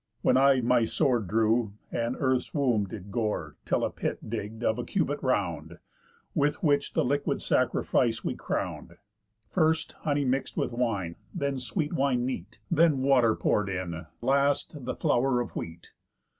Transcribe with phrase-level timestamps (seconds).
[0.23, 4.63] When I my sword drew, and earth's womb did gore Till I a pit digg'd
[4.63, 5.77] of a cubit round,
[6.33, 8.97] Which with the liquid sacrifice we crown'd,
[9.51, 14.95] First honey mix'd with wine, then sweet wine neat, Then water pour'd in, last the
[14.95, 15.91] flour of wheat.